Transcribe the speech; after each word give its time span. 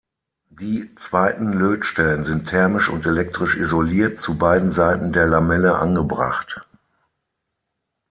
Die 0.49 0.95
zweiten 0.95 1.53
Lötstellen 1.53 2.23
sind 2.23 2.49
thermisch 2.49 2.89
und 2.89 3.05
elektrisch 3.05 3.55
isoliert 3.55 4.19
zu 4.19 4.35
beiden 4.35 4.71
Seiten 4.71 5.13
der 5.13 5.27
Lamelle 5.27 5.75
angebracht. 5.77 6.59